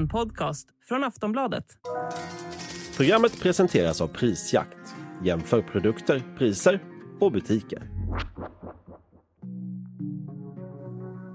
[0.00, 1.64] En podcast från Aftonbladet.
[2.96, 4.94] Programmet presenteras av Prisjakt.
[5.24, 6.82] Jämför produkter, priser
[7.20, 7.90] och butiker.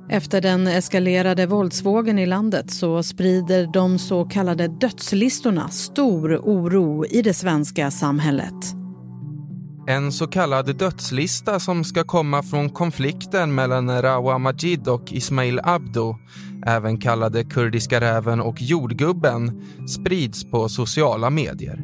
[0.09, 7.21] Efter den eskalerade våldsvågen i landet så sprider de så kallade dödslistorna stor oro i
[7.21, 8.74] det svenska samhället.
[9.88, 16.16] En så kallad dödslista som ska komma från konflikten mellan Rawa Majid och Ismail Abdo,
[16.66, 21.84] även kallade Kurdiska räven och jordgubben, sprids på sociala medier.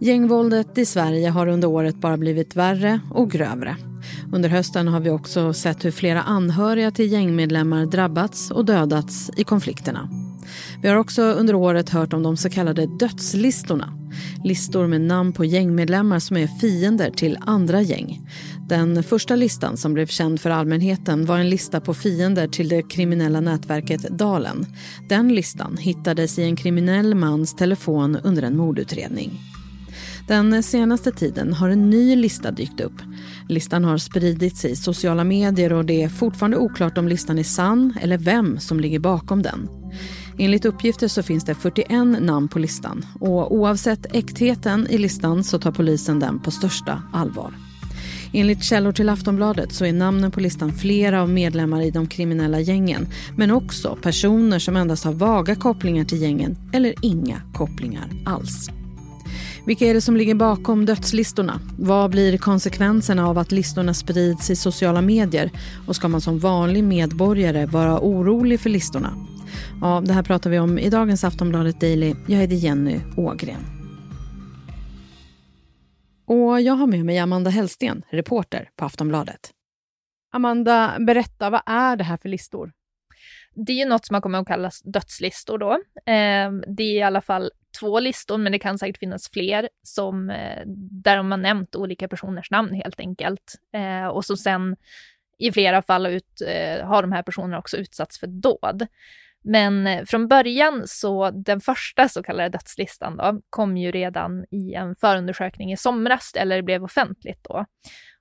[0.00, 3.76] Gängvåldet i Sverige har under året bara blivit värre och grövre.
[4.32, 9.44] Under hösten har vi också sett hur flera anhöriga till gängmedlemmar drabbats och dödats i
[9.44, 10.25] konflikterna.
[10.82, 13.92] Vi har också under året hört om de så kallade dödslistorna.
[14.44, 18.28] Listor med namn på gängmedlemmar som är fiender till andra gäng.
[18.68, 22.82] Den första listan som blev känd för allmänheten var en lista på fiender till det
[22.82, 24.66] kriminella nätverket Dalen.
[25.08, 29.40] Den listan hittades i en kriminell mans telefon under en mordutredning.
[30.28, 33.02] Den senaste tiden har en ny lista dykt upp.
[33.48, 37.94] Listan har spridits i sociala medier och det är fortfarande oklart om listan är sann
[38.00, 39.68] eller vem som ligger bakom den.
[40.38, 45.58] Enligt uppgifter så finns det 41 namn på listan och oavsett äktheten i listan så
[45.58, 47.54] tar polisen den på största allvar.
[48.32, 52.60] Enligt källor till Aftonbladet så är namnen på listan flera av medlemmar i de kriminella
[52.60, 58.70] gängen men också personer som endast har vaga kopplingar till gängen eller inga kopplingar alls.
[59.66, 61.60] Vilka är det som ligger bakom dödslistorna?
[61.78, 65.50] Vad blir konsekvenserna av att listorna sprids i sociala medier?
[65.86, 69.26] Och ska man som vanlig medborgare vara orolig för listorna?
[69.80, 72.14] Ja, det här pratar vi om i dagens Aftonbladet Daily.
[72.26, 73.60] Jag heter Jenny Ågren.
[76.26, 79.50] Och jag har med mig Amanda Hellsten, reporter på Aftonbladet.
[80.32, 82.72] Amanda, berätta, vad är det här för listor?
[83.54, 85.72] Det är ju något som har kommit att kallas dödslistor då.
[86.12, 90.30] Eh, det är i alla fall två listor, men det kan säkert finnas fler, som,
[90.30, 90.62] eh,
[91.04, 93.54] där de har nämnt olika personers namn helt enkelt.
[93.74, 94.76] Eh, och så sen
[95.38, 98.86] i flera fall ut, eh, har de här personerna också utsatts för dåd.
[99.48, 104.74] Men eh, från början så den första så kallade dödslistan då, kom ju redan i
[104.74, 107.64] en förundersökning i somras, eller blev offentligt då.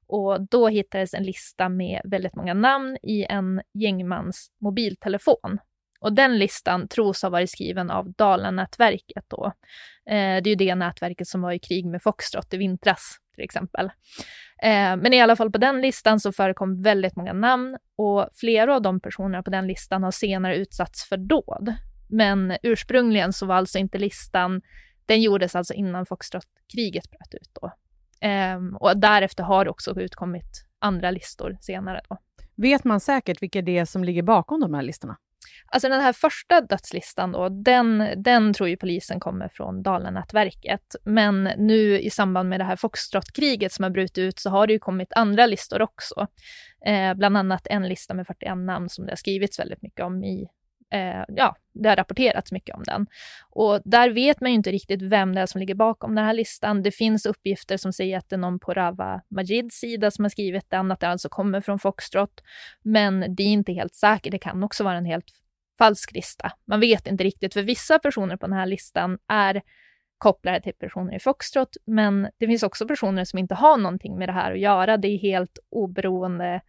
[0.08, 5.60] Och då hittades en lista med väldigt många namn i en gängmans mobiltelefon.
[6.00, 9.46] Och den listan tros ha varit skriven av Dalanätverket då.
[10.10, 13.44] Eh, det är ju det nätverket som var i krig med Foxtrot i vintras till
[13.44, 13.90] exempel.
[14.62, 18.76] Eh, men i alla fall på den listan så förekom väldigt många namn och flera
[18.76, 21.74] av de personerna på den listan har senare utsatts för dåd.
[22.10, 24.62] Men ursprungligen så var alltså inte listan,
[25.06, 27.72] den gjordes alltså innan Foxtrot-kriget bröt ut då.
[28.28, 32.18] Eh, och därefter har det också utkommit andra listor senare då.
[32.56, 35.18] Vet man säkert vilka det är som ligger bakom de här listorna?
[35.76, 40.96] Alltså den här första dödslistan då, den, den tror ju polisen kommer från Dalanätverket.
[41.04, 44.74] Men nu i samband med det här Foxtrot-kriget som har brutit ut så har det
[44.74, 46.28] ju kommit andra listor också.
[46.86, 50.24] Eh, bland annat en lista med 41 namn som det har skrivits väldigt mycket om
[50.24, 50.48] i
[50.94, 53.08] eh, ja, det har rapporterats mycket om den.
[53.50, 56.34] Och där vet man ju inte riktigt vem det är som ligger bakom den här
[56.34, 56.84] listan.
[56.84, 60.30] Det finns uppgifter som säger att det är någon på Rawa Majids sida som har
[60.30, 62.42] skrivit den, att det alltså kommer från Foxtrot.
[62.82, 64.32] Men det är inte helt säkert.
[64.32, 65.26] Det kan också vara en helt
[65.78, 66.52] falsk lista.
[66.68, 69.62] Man vet inte riktigt, för vissa personer på den här listan är
[70.18, 74.30] kopplade till personer i Foxtrot, men det finns också personer som inte har någonting med
[74.30, 74.98] det här att göra.
[74.98, 76.62] Det är helt oberoende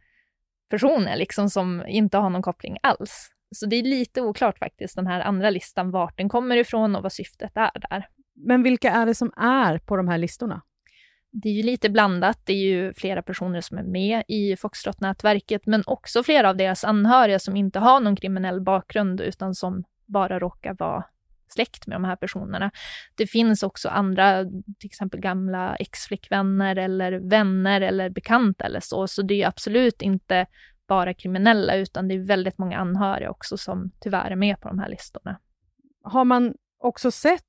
[0.70, 3.30] personer liksom som inte har någon koppling alls.
[3.54, 7.02] Så det är lite oklart faktiskt, den här andra listan, vart den kommer ifrån och
[7.02, 8.08] vad syftet är där.
[8.34, 10.62] Men vilka är det som är på de här listorna?
[11.32, 12.40] Det är ju lite blandat.
[12.44, 16.84] Det är ju flera personer som är med i Foxtrot-nätverket, men också flera av deras
[16.84, 21.04] anhöriga som inte har någon kriminell bakgrund, utan som bara råkar vara
[21.48, 22.70] släkt med de här personerna.
[23.16, 24.44] Det finns också andra,
[24.78, 30.46] till exempel gamla exflickvänner eller vänner eller bekanta eller så, så det är absolut inte
[30.88, 34.78] bara kriminella, utan det är väldigt många anhöriga också som tyvärr är med på de
[34.78, 35.40] här listorna.
[36.02, 37.45] Har man också sett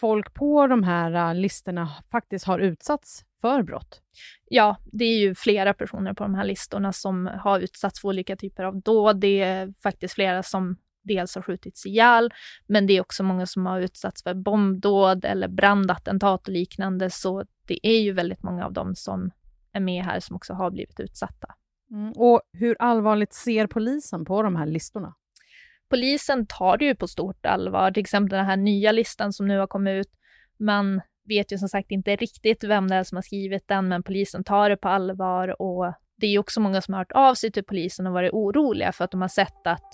[0.00, 4.00] folk på de här eh, listorna faktiskt har utsatts för brott?
[4.48, 8.36] Ja, det är ju flera personer på de här listorna som har utsatts för olika
[8.36, 9.20] typer av dåd.
[9.20, 12.30] Det är faktiskt flera som dels har skjutits ihjäl,
[12.66, 17.44] men det är också många som har utsatts för bombdåd eller brandattentat och liknande, så
[17.66, 19.30] det är ju väldigt många av dem som
[19.72, 21.54] är med här som också har blivit utsatta.
[21.90, 22.12] Mm.
[22.12, 25.14] Och hur allvarligt ser polisen på de här listorna?
[25.92, 29.58] Polisen tar det ju på stort allvar, till exempel den här nya listan som nu
[29.58, 30.12] har kommit ut.
[30.58, 34.02] Man vet ju som sagt inte riktigt vem det är som har skrivit den, men
[34.02, 37.52] polisen tar det på allvar och det är också många som har hört av sig
[37.52, 39.88] till polisen och varit oroliga för att de har sett att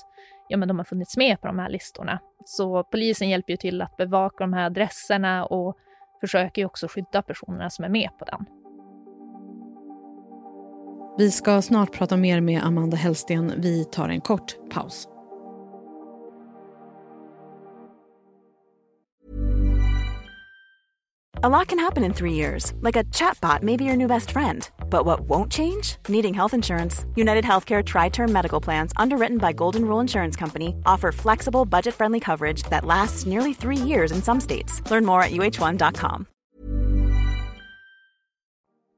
[0.48, 2.18] ja, men de har funnits med på de här listorna.
[2.44, 5.76] Så polisen hjälper ju till att bevaka de här adresserna och
[6.20, 8.44] försöker ju också skydda personerna som är med på den.
[11.18, 13.52] Vi ska snart prata mer med Amanda Hellsten.
[13.56, 15.08] Vi tar en kort paus.
[21.40, 24.32] A lot can happen in three years, like a chatbot may be your new best
[24.32, 24.68] friend.
[24.90, 25.96] But what won't change?
[26.08, 27.06] Needing health insurance.
[27.14, 31.94] United Healthcare Tri Term Medical Plans, underwritten by Golden Rule Insurance Company, offer flexible, budget
[31.94, 34.82] friendly coverage that lasts nearly three years in some states.
[34.90, 36.26] Learn more at uh1.com.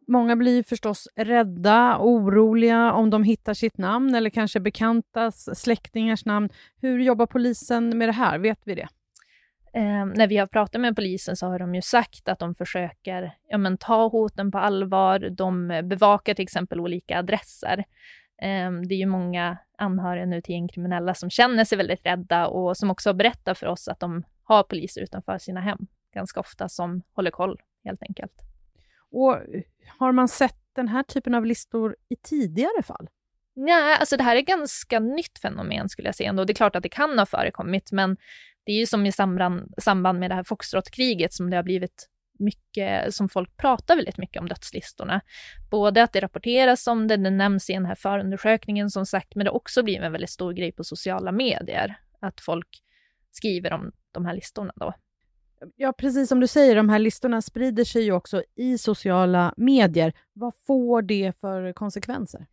[0.08, 6.24] Många blir förstås rädda och oroliga om de hittar sitt namn eller kanske bekantas släktingars
[6.24, 6.48] namn.
[6.82, 8.38] Hur jobbar polisen med det här?
[8.38, 8.88] Vet vi det?
[9.72, 13.34] Eh, när vi har pratat med polisen så har de ju sagt att de försöker
[13.48, 15.18] ja, men, ta hoten på allvar.
[15.30, 17.78] De bevakar till exempel olika adresser.
[18.42, 22.76] Eh, det är ju många anhöriga nu till gängkriminella som känner sig väldigt rädda och
[22.76, 27.02] som också berättar för oss att de har poliser utanför sina hem ganska ofta som
[27.12, 28.32] håller koll helt enkelt.
[29.10, 29.36] Och
[29.98, 33.08] har man sett den här typen av listor i tidigare fall?
[33.56, 36.44] Nej, alltså det här är ganska nytt fenomen skulle jag säga ändå.
[36.44, 38.16] Det är klart att det kan ha förekommit, men
[38.64, 42.08] det är ju som i samband, samband med det här Foxtrot-kriget som det har blivit
[42.38, 45.20] mycket, som folk pratar väldigt mycket om dödslistorna.
[45.70, 49.44] Både att det rapporteras om det, det nämns i den här förundersökningen som sagt, men
[49.44, 52.68] det har också blivit en väldigt stor grej på sociala medier, att folk
[53.32, 54.94] skriver om de här listorna då.
[55.76, 60.12] Ja, precis som du säger, de här listorna sprider sig ju också i sociala medier.
[60.32, 62.46] Vad får det för konsekvenser?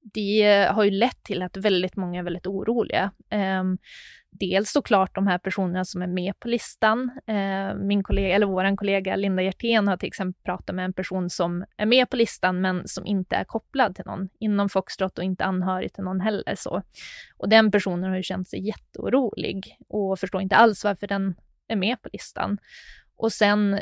[0.00, 3.10] Det har ju lett till att väldigt många är väldigt oroliga.
[4.34, 7.10] Dels såklart de här personerna som är med på listan.
[7.26, 11.30] Eh, min kollega, eller vår kollega Linda Hjertén har till exempel pratat med en person
[11.30, 15.24] som är med på listan men som inte är kopplad till någon inom Foxtrot och
[15.24, 16.54] inte anhörig till någon heller.
[16.56, 16.82] Så.
[17.36, 21.34] Och den personen har ju känt sig jätteorolig och förstår inte alls varför den
[21.68, 22.58] är med på listan.
[23.16, 23.80] Och sen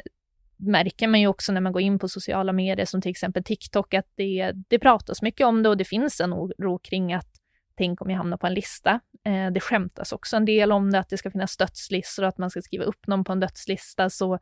[0.56, 3.94] märker man ju också när man går in på sociala medier som till exempel TikTok
[3.94, 7.29] att det, det pratas mycket om det och det finns en oro kring att
[7.74, 9.00] tänk om jag hamnar på en lista.
[9.24, 12.38] Eh, det skämtas också en del om det, att det ska finnas dödslistor och att
[12.38, 14.10] man ska skriva upp någon på en dödslista.
[14.10, 14.38] Så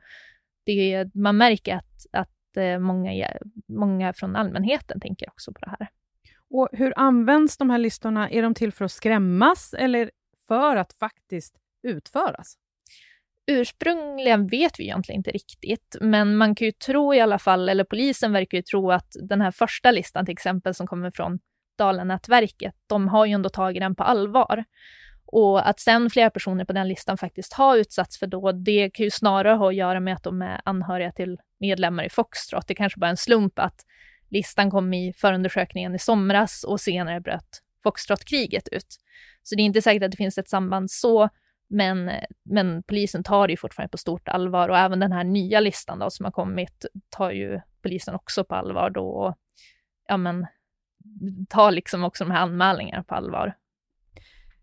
[0.67, 3.33] det, man märker att, att eh, många,
[3.69, 5.89] många från allmänheten tänker också på det här.
[6.51, 8.31] Och Hur används de här listorna?
[8.31, 10.11] Är de till för att skrämmas eller
[10.49, 12.57] för att faktiskt utföras?
[13.49, 17.85] ursprungligen vet vi egentligen inte riktigt, men man kan ju tro i alla fall, eller
[17.85, 21.39] polisen verkar ju tro att den här första listan till exempel som kommer från
[21.79, 24.65] Dalanätverket, de har ju ändå tagit den på allvar.
[25.33, 29.05] Och att sen flera personer på den listan faktiskt har utsatts för dåd, det kan
[29.05, 32.67] ju snarare ha att göra med att de är anhöriga till medlemmar i Foxtrot.
[32.67, 33.85] Det kanske bara är en slump att
[34.31, 38.97] listan kom i förundersökningen i somras och senare bröt Foxtrot-kriget ut.
[39.43, 41.29] Så det är inte säkert att det finns ett samband så,
[41.69, 42.11] men,
[42.45, 45.99] men polisen tar det ju fortfarande på stort allvar och även den här nya listan
[45.99, 49.35] då som har kommit tar ju polisen också på allvar då och
[50.09, 50.47] ja men
[51.49, 53.55] tar liksom också de här anmälningarna på allvar.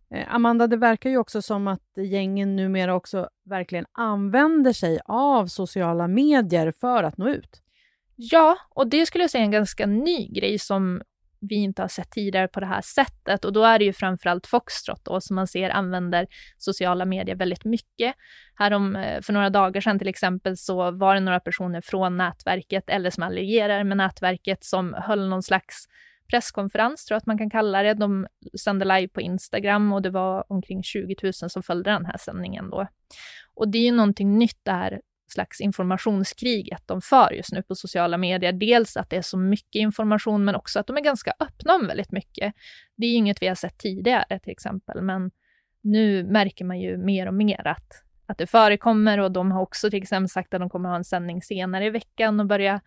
[0.09, 5.47] Eh, Amanda, det verkar ju också som att gängen numera också verkligen använder sig av
[5.47, 7.61] sociala medier för att nå ut.
[8.15, 11.01] Ja, och det skulle jag säga är en ganska ny grej som
[11.39, 13.45] vi inte har sett tidigare på det här sättet.
[13.45, 16.27] Och då är det ju framförallt Foxtrot då, som man ser använder
[16.57, 18.15] sociala medier väldigt mycket.
[18.55, 22.17] Här om, eh, för några dagar sedan till exempel så var det några personer från
[22.17, 25.87] nätverket, eller som allierar med nätverket, som höll någon slags
[26.29, 27.93] presskonferens, tror jag att man kan kalla det.
[27.93, 28.27] De
[28.59, 32.69] sände live på Instagram och det var omkring 20 000 som följde den här sändningen
[32.69, 32.87] då.
[33.53, 37.75] Och det är ju någonting nytt det här slags informationskriget de för just nu på
[37.75, 38.53] sociala medier.
[38.53, 41.87] Dels att det är så mycket information, men också att de är ganska öppna om
[41.87, 42.53] väldigt mycket.
[42.95, 45.31] Det är inget vi har sett tidigare till exempel, men
[45.81, 49.89] nu märker man ju mer och mer att, att det förekommer och de har också
[49.89, 52.81] till exempel sagt att de kommer ha en sändning senare i veckan och börja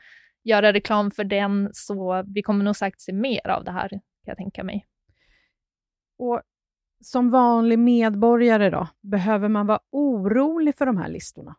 [0.45, 4.00] göra reklam för den, så vi kommer nog sagt se mer av det här, kan
[4.25, 4.87] jag tänka mig.
[6.18, 6.42] Och
[7.00, 11.57] som vanlig medborgare då, behöver man vara orolig för de här listorna?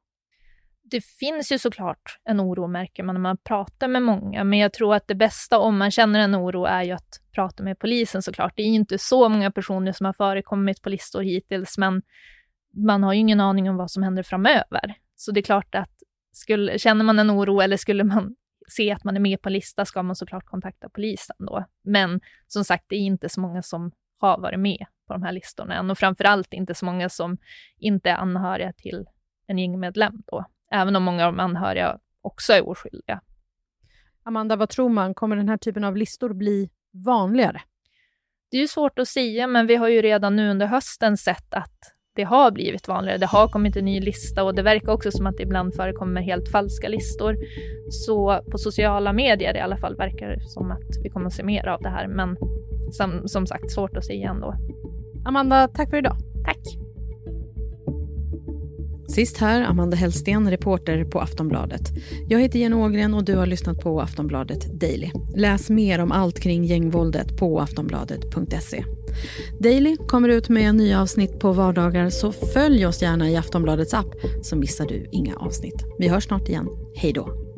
[0.91, 4.73] det finns ju såklart en oro märker man när man pratar med många, men jag
[4.73, 8.21] tror att det bästa om man känner en oro är ju att prata med polisen
[8.21, 8.53] såklart.
[8.55, 12.01] Det är inte så många personer som har förekommit på listor hittills, men
[12.87, 14.95] man har ju ingen aning om vad som händer framöver.
[15.15, 15.91] Så det är klart att
[16.31, 18.35] skulle, känner man en oro eller skulle man
[18.69, 21.65] se att man är med på en lista ska man såklart kontakta polisen då.
[21.83, 25.31] Men som sagt, det är inte så många som har varit med på de här
[25.31, 27.37] listorna än och framförallt inte så många som
[27.77, 29.05] inte är anhöriga till
[29.47, 30.45] en gängmedlem då.
[30.71, 33.21] Även om många av de anhöriga också är oskyldiga.
[34.23, 35.13] Amanda, vad tror man?
[35.13, 37.61] Kommer den här typen av listor bli vanligare?
[38.51, 41.53] Det är ju svårt att säga, men vi har ju redan nu under hösten sett
[41.53, 43.17] att det har blivit vanligare.
[43.17, 46.21] Det har kommit en ny lista och det verkar också som att det ibland förekommer
[46.21, 47.37] helt falska listor.
[47.89, 51.43] Så på sociala medier i alla fall verkar det som att vi kommer att se
[51.43, 52.07] mer av det här.
[52.07, 52.37] Men
[52.91, 54.55] som, som sagt, svårt att säga ändå.
[55.25, 56.15] Amanda, tack för idag.
[56.45, 56.59] Tack.
[59.07, 61.81] Sist här, Amanda Hellsten, reporter på Aftonbladet.
[62.29, 65.11] Jag heter Jenny Ågren och du har lyssnat på Aftonbladet Daily.
[65.35, 68.83] Läs mer om allt kring gängvåldet på aftonbladet.se.
[69.59, 74.15] Daily kommer ut med nya avsnitt på vardagar så följ oss gärna i Aftonbladets app
[74.41, 75.85] så missar du inga avsnitt.
[75.99, 76.67] Vi hörs snart igen.
[76.95, 77.49] Hej då!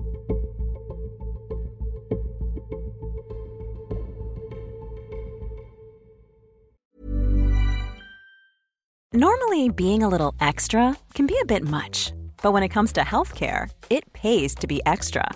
[9.13, 13.01] Normally, being a little extra can be a bit much, but when it comes to
[13.01, 15.35] healthcare, it pays to be extra.